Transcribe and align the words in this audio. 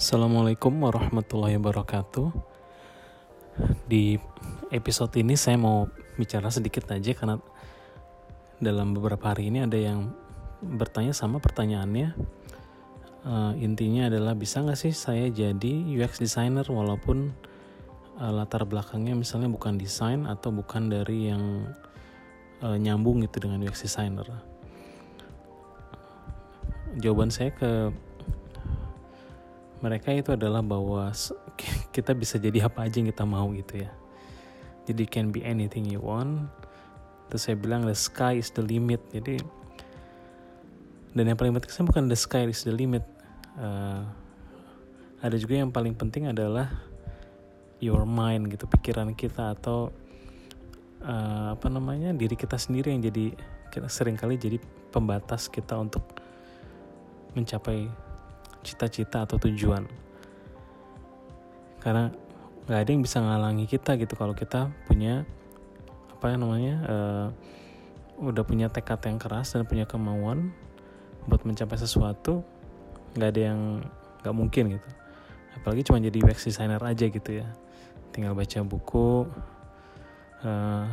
Assalamualaikum 0.00 0.80
warahmatullahi 0.80 1.60
wabarakatuh. 1.60 2.32
Di 3.84 4.16
episode 4.72 5.12
ini 5.20 5.36
saya 5.36 5.60
mau 5.60 5.92
bicara 6.16 6.48
sedikit 6.48 6.88
aja 6.88 7.12
karena 7.12 7.36
dalam 8.56 8.96
beberapa 8.96 9.28
hari 9.28 9.52
ini 9.52 9.60
ada 9.60 9.76
yang 9.76 10.08
bertanya 10.64 11.12
sama 11.12 11.36
pertanyaannya. 11.36 12.16
Uh, 13.28 13.52
intinya 13.60 14.08
adalah 14.08 14.32
bisa 14.32 14.64
nggak 14.64 14.80
sih 14.80 14.96
saya 14.96 15.28
jadi 15.28 15.84
UX 15.92 16.16
designer 16.16 16.64
walaupun 16.64 17.36
uh, 18.16 18.32
latar 18.32 18.64
belakangnya 18.64 19.12
misalnya 19.12 19.52
bukan 19.52 19.76
desain 19.76 20.24
atau 20.24 20.48
bukan 20.48 20.88
dari 20.88 21.28
yang 21.28 21.76
uh, 22.64 22.80
nyambung 22.80 23.20
gitu 23.20 23.44
dengan 23.44 23.68
UX 23.68 23.84
designer. 23.84 24.24
Jawaban 26.96 27.28
saya 27.28 27.52
ke 27.52 27.92
mereka 29.80 30.12
itu 30.12 30.32
adalah 30.36 30.60
bahwa 30.60 31.12
kita 31.94 32.12
bisa 32.16 32.36
jadi 32.36 32.68
apa 32.68 32.86
aja 32.86 33.00
yang 33.00 33.08
kita 33.08 33.24
mau 33.24 33.48
gitu 33.56 33.84
ya. 33.84 33.90
Jadi 34.88 35.04
can 35.08 35.28
be 35.32 35.44
anything 35.44 35.88
you 35.88 36.00
want. 36.00 36.48
Terus 37.28 37.48
saya 37.48 37.56
bilang 37.56 37.84
the 37.88 37.96
sky 37.96 38.40
is 38.40 38.52
the 38.52 38.64
limit. 38.64 39.00
Jadi 39.12 39.40
dan 41.10 41.24
yang 41.26 41.38
paling 41.38 41.52
penting 41.58 41.88
bukan 41.88 42.06
the 42.06 42.18
sky 42.18 42.46
is 42.46 42.62
the 42.62 42.74
limit. 42.74 43.02
Uh, 43.58 44.06
ada 45.20 45.36
juga 45.36 45.60
yang 45.60 45.68
paling 45.68 45.92
penting 45.92 46.30
adalah 46.30 46.70
your 47.80 48.04
mind 48.04 48.52
gitu 48.52 48.68
pikiran 48.68 49.12
kita 49.16 49.56
atau 49.56 49.92
uh, 51.04 51.56
apa 51.56 51.66
namanya 51.68 52.12
diri 52.12 52.36
kita 52.36 52.56
sendiri 52.56 52.92
yang 52.92 53.04
jadi 53.04 53.36
kita 53.72 53.88
sering 53.88 54.16
kali 54.16 54.36
jadi 54.36 54.60
pembatas 54.92 55.48
kita 55.48 55.76
untuk 55.76 56.04
mencapai 57.32 58.09
cita-cita 58.60 59.24
atau 59.24 59.36
tujuan. 59.36 59.84
Karena 61.80 62.12
nggak 62.68 62.80
ada 62.80 62.90
yang 62.90 63.02
bisa 63.02 63.18
ngalangi 63.18 63.66
kita 63.66 63.96
gitu. 63.96 64.14
Kalau 64.14 64.36
kita 64.36 64.70
punya 64.86 65.24
apa 66.12 66.36
namanya 66.36 66.74
uh, 66.84 67.26
udah 68.20 68.44
punya 68.44 68.68
tekad 68.68 69.00
yang 69.08 69.16
keras 69.16 69.56
dan 69.56 69.64
punya 69.64 69.88
kemauan 69.88 70.52
buat 71.24 71.40
mencapai 71.48 71.80
sesuatu 71.80 72.44
nggak 73.16 73.30
ada 73.32 73.42
yang 73.52 73.60
nggak 74.20 74.36
mungkin 74.36 74.64
gitu. 74.76 74.88
Apalagi 75.56 75.82
cuma 75.88 75.98
jadi 75.98 76.18
UX 76.20 76.46
designer 76.46 76.80
aja 76.84 77.08
gitu 77.08 77.30
ya. 77.42 77.48
Tinggal 78.12 78.36
baca 78.36 78.60
buku 78.62 79.26
uh, 80.44 80.86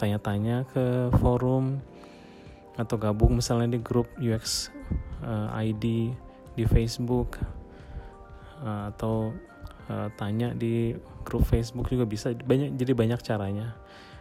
tanya-tanya 0.00 0.64
ke 0.72 1.12
forum 1.20 1.82
atau 2.80 2.96
gabung 2.96 3.36
misalnya 3.36 3.76
di 3.76 3.80
grup 3.82 4.08
UX 4.16 4.72
uh, 5.20 5.52
eh, 5.60 5.68
ID 5.68 5.84
di 6.54 6.64
Facebook 6.66 7.38
uh, 8.62 8.90
atau 8.90 9.34
uh, 9.88 10.08
tanya 10.18 10.54
di 10.54 10.94
grup 11.22 11.46
Facebook 11.46 11.90
juga 11.90 12.06
bisa. 12.06 12.34
Banyak 12.34 12.76
jadi 12.76 12.92
banyak 12.94 13.20
caranya. 13.22 13.76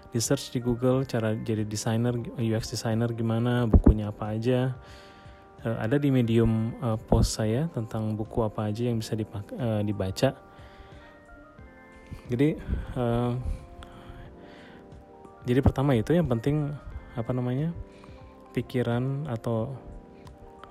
Di 0.09 0.17
search 0.17 0.49
di 0.49 0.59
Google 0.61 1.05
cara 1.05 1.37
jadi 1.37 1.61
desainer 1.61 2.17
UX 2.41 2.73
designer 2.73 3.13
gimana 3.13 3.69
bukunya 3.69 4.09
apa 4.09 4.33
aja. 4.33 4.73
Uh, 5.59 5.77
ada 5.79 5.99
di 5.99 6.07
medium 6.09 6.71
post 7.11 7.35
saya 7.35 7.67
tentang 7.75 8.15
buku 8.15 8.41
apa 8.41 8.71
aja 8.71 8.87
yang 8.87 8.97
bisa 8.97 9.13
dipak 9.13 9.45
uh, 9.59 9.81
dibaca. 9.83 10.33
Jadi 12.29 12.53
jadi 15.49 15.65
pertama 15.65 15.97
itu 15.97 16.13
yang 16.13 16.29
penting 16.29 16.69
apa 17.17 17.31
namanya 17.33 17.73
pikiran 18.53 19.25
atau 19.25 19.73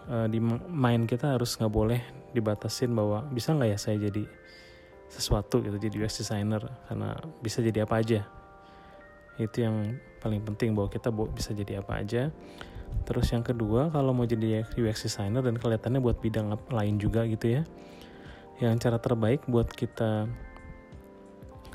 uh, 0.09 0.27
di 0.27 0.41
main 0.73 1.05
kita 1.05 1.37
harus 1.37 1.55
nggak 1.57 1.73
boleh 1.73 2.01
dibatasin 2.33 2.93
bahwa 2.93 3.25
bisa 3.31 3.55
nggak 3.55 3.71
ya 3.73 3.79
saya 3.79 3.97
jadi 4.11 4.25
sesuatu 5.09 5.65
gitu 5.65 5.81
jadi 5.81 6.05
UX 6.05 6.21
designer 6.21 6.61
karena 6.89 7.17
bisa 7.41 7.65
jadi 7.65 7.89
apa 7.89 8.01
aja. 8.01 8.21
Itu 9.39 9.65
yang 9.65 9.97
paling 10.19 10.43
penting 10.45 10.75
bahwa 10.75 10.91
kita 10.91 11.09
bisa 11.13 11.55
jadi 11.55 11.81
apa 11.81 12.03
aja. 12.03 12.29
Terus 13.05 13.29
yang 13.33 13.45
kedua 13.45 13.89
kalau 13.89 14.13
mau 14.13 14.29
jadi 14.29 14.65
UX 14.77 15.09
designer 15.09 15.41
dan 15.41 15.57
kelihatannya 15.57 16.01
buat 16.01 16.21
bidang 16.21 16.53
lain 16.69 16.97
juga 17.01 17.25
gitu 17.29 17.61
ya 17.61 17.63
yang 18.59 18.75
cara 18.79 18.99
terbaik 18.99 19.47
buat 19.47 19.71
kita 19.71 20.27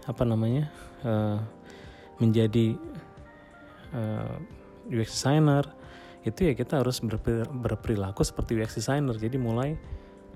apa 0.03 0.23
namanya 0.27 0.67
uh, 1.07 1.39
menjadi 2.19 2.75
uh, 3.95 4.35
UX 4.91 5.15
designer 5.15 5.63
itu 6.23 6.39
ya 6.47 6.53
kita 6.55 6.79
harus 6.79 7.03
berperilaku 7.51 8.23
seperti 8.23 8.55
UX 8.55 8.79
designer. 8.79 9.15
Jadi 9.19 9.35
mulai 9.35 9.75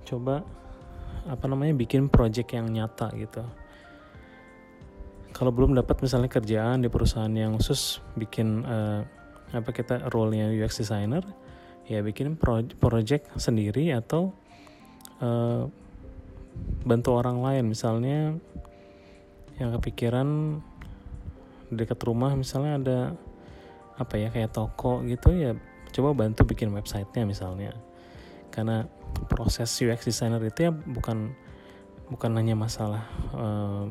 coba 0.04 0.44
apa 1.28 1.46
namanya 1.48 1.76
bikin 1.76 2.12
project 2.12 2.56
yang 2.56 2.68
nyata 2.72 3.12
gitu. 3.16 3.44
Kalau 5.32 5.52
belum 5.54 5.76
dapat 5.76 6.04
misalnya 6.04 6.32
kerjaan 6.32 6.84
di 6.84 6.90
perusahaan 6.92 7.32
yang 7.32 7.56
khusus 7.56 8.04
bikin 8.20 8.68
uh, 8.68 9.04
apa 9.56 9.70
kita 9.72 10.12
role-nya 10.12 10.52
UX 10.52 10.84
designer 10.84 11.24
ya 11.88 12.04
bikin 12.04 12.36
project 12.80 13.32
sendiri 13.40 13.96
atau 13.96 14.36
uh, 15.24 15.72
bantu 16.84 17.10
orang 17.16 17.40
lain. 17.40 17.64
Misalnya 17.72 18.36
yang 19.56 19.72
kepikiran 19.80 20.60
dekat 21.72 22.00
rumah 22.04 22.36
misalnya 22.36 22.74
ada 22.80 23.00
apa 23.98 24.16
ya 24.16 24.30
kayak 24.30 24.54
toko 24.54 25.04
gitu 25.04 25.34
ya 25.34 25.52
coba 25.94 26.16
bantu 26.16 26.48
bikin 26.48 26.74
websitenya 26.74 27.24
misalnya. 27.28 27.72
Karena 28.50 28.88
proses 29.30 29.70
UX 29.84 30.08
designer 30.08 30.42
itu 30.44 30.68
ya 30.68 30.72
bukan 30.72 31.36
bukan 32.08 32.32
hanya 32.40 32.56
masalah 32.56 33.04
uh, 33.36 33.86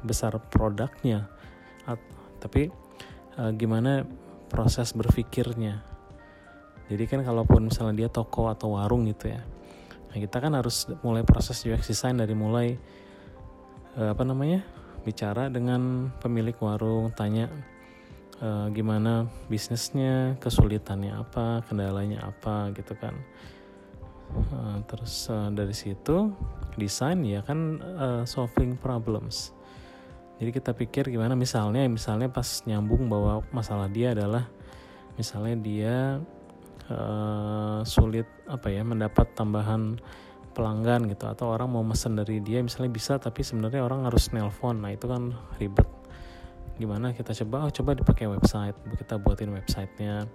besar 0.00 0.38
produknya 0.38 1.28
tapi 2.36 2.70
uh, 3.40 3.50
gimana 3.56 4.06
proses 4.46 4.94
berpikirnya. 4.94 5.82
Jadi 6.86 7.04
kan 7.10 7.20
kalaupun 7.26 7.66
misalnya 7.66 8.06
dia 8.06 8.10
toko 8.12 8.46
atau 8.46 8.78
warung 8.78 9.08
gitu 9.10 9.34
ya 9.34 9.42
nah 10.16 10.24
kita 10.24 10.40
kan 10.40 10.56
harus 10.56 10.88
mulai 11.04 11.28
proses 11.28 11.60
UX 11.68 11.92
design 11.92 12.16
dari 12.16 12.32
mulai 12.32 12.72
uh, 14.00 14.16
apa 14.16 14.24
namanya 14.24 14.64
bicara 15.04 15.52
dengan 15.52 16.08
pemilik 16.24 16.56
warung 16.56 17.12
tanya 17.12 17.52
uh, 18.42 18.66
gimana 18.72 19.28
bisnisnya, 19.48 20.36
kesulitannya 20.40 21.12
apa, 21.14 21.62
kendalanya 21.68 22.26
apa 22.28 22.72
gitu 22.74 22.96
kan. 22.96 23.14
Uh, 24.34 24.82
terus 24.90 25.30
uh, 25.30 25.48
dari 25.54 25.70
situ 25.70 26.34
desain 26.74 27.22
ya 27.22 27.40
kan 27.46 27.80
uh, 27.80 28.22
solving 28.26 28.74
problems. 28.74 29.54
Jadi 30.36 30.50
kita 30.52 30.76
pikir 30.76 31.08
gimana 31.08 31.32
misalnya 31.32 31.88
misalnya 31.88 32.28
pas 32.28 32.60
nyambung 32.68 33.08
bahwa 33.08 33.40
masalah 33.54 33.88
dia 33.88 34.12
adalah 34.12 34.44
misalnya 35.16 35.56
dia 35.56 35.96
uh, 36.92 37.80
sulit 37.88 38.28
apa 38.44 38.68
ya 38.68 38.84
mendapat 38.84 39.32
tambahan 39.32 39.96
pelanggan 40.52 41.08
gitu 41.12 41.28
atau 41.28 41.52
orang 41.52 41.68
mau 41.68 41.84
mesen 41.84 42.16
dari 42.16 42.40
dia 42.40 42.64
misalnya 42.64 42.88
bisa 42.88 43.20
tapi 43.20 43.44
sebenarnya 43.44 43.84
orang 43.84 44.08
harus 44.08 44.32
nelpon 44.32 44.80
nah 44.80 44.88
itu 44.88 45.04
kan 45.04 45.36
ribet 45.60 45.84
gimana 46.76 47.12
kita 47.16 47.32
coba? 47.44 47.66
Oh 47.68 47.72
coba 47.72 47.96
dipakai 47.96 48.28
website 48.28 48.76
kita 48.96 49.16
buatin 49.20 49.52
websitenya. 49.52 50.28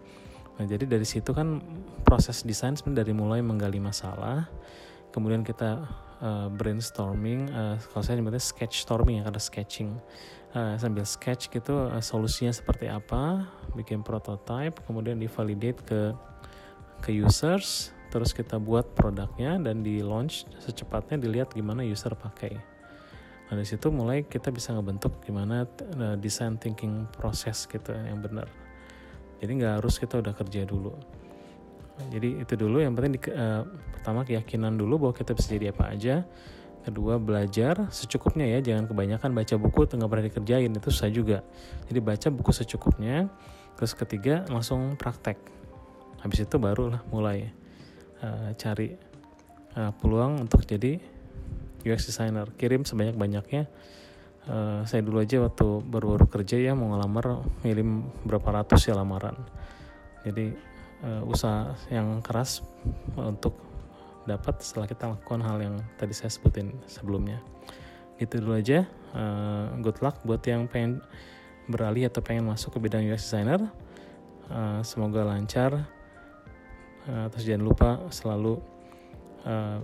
Nah 0.57 0.65
jadi 0.65 0.85
dari 0.85 1.07
situ 1.07 1.31
kan 1.31 1.61
proses 2.03 2.43
desain 2.43 2.75
sebenarnya 2.75 3.05
dari 3.05 3.13
mulai 3.13 3.39
menggali 3.41 3.79
masalah 3.81 4.49
kemudian 5.11 5.43
kita 5.43 5.85
uh, 6.23 6.47
brainstorming 6.49 7.51
uh, 7.51 7.75
kalau 7.91 8.03
saya 8.03 8.17
nyebutnya 8.19 8.41
sketch 8.41 8.83
storming 8.83 9.21
ya 9.21 9.23
karena 9.27 9.41
sketching. 9.41 9.91
Uh, 10.51 10.75
sambil 10.75 11.07
sketch 11.07 11.47
gitu 11.47 11.87
uh, 11.87 12.03
solusinya 12.03 12.51
seperti 12.51 12.91
apa 12.91 13.47
bikin 13.71 14.03
prototype 14.03 14.83
kemudian 14.83 15.15
divalidate 15.15 15.79
ke 15.79 16.11
ke 16.99 17.15
users 17.15 17.95
terus 18.11 18.35
kita 18.35 18.59
buat 18.59 18.91
produknya 18.91 19.55
dan 19.63 19.79
di 19.79 20.03
launch 20.03 20.43
secepatnya 20.59 21.23
dilihat 21.23 21.55
gimana 21.55 21.87
user 21.87 22.11
pakai 22.19 22.59
Nah 23.51 23.59
dari 23.59 23.67
situ 23.67 23.91
mulai 23.91 24.23
kita 24.23 24.47
bisa 24.47 24.71
ngebentuk 24.71 25.19
gimana 25.27 25.67
uh, 25.67 26.15
design 26.15 26.55
thinking 26.55 27.03
proses 27.11 27.67
gitu 27.67 27.91
yang 27.91 28.23
benar. 28.23 28.47
Jadi 29.43 29.51
nggak 29.59 29.83
harus 29.83 29.99
kita 29.99 30.23
udah 30.23 30.31
kerja 30.31 30.63
dulu. 30.63 30.95
Jadi 32.07 32.39
itu 32.39 32.53
dulu 32.55 32.79
yang 32.79 32.95
penting 32.95 33.19
di, 33.19 33.21
uh, 33.35 33.67
pertama 33.91 34.23
keyakinan 34.23 34.79
dulu 34.79 35.03
bahwa 35.03 35.13
kita 35.19 35.35
bisa 35.35 35.51
jadi 35.51 35.75
apa 35.75 35.91
aja. 35.91 36.23
Kedua 36.81 37.19
belajar 37.19 37.91
secukupnya 37.91 38.57
ya, 38.57 38.63
jangan 38.63 38.87
kebanyakan 38.87 39.35
baca 39.35 39.53
buku 39.59 39.85
tengah 39.85 40.07
pernah 40.07 40.31
dikerjain 40.31 40.71
itu 40.71 40.87
susah 40.87 41.11
juga. 41.11 41.43
Jadi 41.91 41.99
baca 41.99 42.27
buku 42.31 42.55
secukupnya. 42.55 43.27
Terus 43.75 43.91
ketiga 43.99 44.47
langsung 44.47 44.95
praktek. 44.95 45.37
Habis 46.23 46.47
itu 46.47 46.55
barulah 46.55 47.03
mulai 47.11 47.51
uh, 48.23 48.55
cari 48.55 48.95
uh, 49.75 49.91
peluang 49.99 50.47
untuk 50.47 50.63
jadi 50.63 50.97
UX 51.85 52.09
designer. 52.09 52.49
Kirim 52.57 52.85
sebanyak 52.85 53.15
banyaknya 53.17 53.69
uh, 54.49 54.81
saya 54.87 55.01
dulu 55.05 55.21
aja 55.21 55.43
waktu 55.43 55.65
baru-baru 55.85 56.25
kerja 56.31 56.57
ya 56.57 56.73
mau 56.73 56.95
ngelamar 56.95 57.45
ngirim 57.61 58.07
berapa 58.25 58.63
ratus 58.63 58.89
ya 58.89 58.97
lamaran. 58.97 59.37
Jadi 60.25 60.53
uh, 61.05 61.21
usaha 61.27 61.75
yang 61.93 62.21
keras 62.23 62.65
untuk 63.17 63.57
dapat 64.25 64.61
setelah 64.61 64.85
kita 64.85 65.09
lakukan 65.17 65.41
hal 65.41 65.57
yang 65.61 65.75
tadi 65.97 66.13
saya 66.13 66.29
sebutin 66.29 66.73
sebelumnya. 66.85 67.41
Itu 68.21 68.37
dulu 68.37 68.57
aja. 68.57 68.85
Uh, 69.11 69.81
good 69.81 69.97
luck 69.99 70.21
buat 70.23 70.45
yang 70.45 70.69
pengen 70.69 71.01
beralih 71.67 72.07
atau 72.07 72.21
pengen 72.21 72.47
masuk 72.47 72.77
ke 72.77 72.79
bidang 72.79 73.05
UX 73.09 73.25
designer. 73.27 73.65
Uh, 74.47 74.85
semoga 74.85 75.25
lancar. 75.25 75.89
Uh, 77.09 77.25
terus 77.33 77.49
jangan 77.49 77.65
lupa 77.65 77.89
selalu 78.13 78.61
uh, 79.41 79.81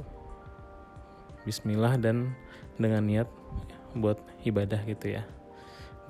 Bismillah 1.48 1.96
dan 1.96 2.36
dengan 2.76 3.08
niat 3.08 3.32
buat 3.96 4.20
ibadah 4.44 4.84
gitu 4.84 5.16
ya. 5.16 5.24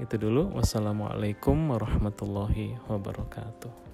Gitu 0.02 0.18
dulu. 0.18 0.58
Wassalamualaikum 0.58 1.70
warahmatullahi 1.70 2.82
wabarakatuh. 2.90 3.87